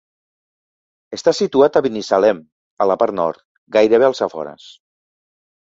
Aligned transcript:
Està 1.17 1.33
situat 1.41 1.77
a 1.77 1.83
Binissalem, 1.87 2.41
a 2.87 2.91
la 2.93 2.99
part 3.05 3.19
nord, 3.21 3.47
gairebé 3.79 4.11
als 4.13 4.27
afores. 4.31 4.69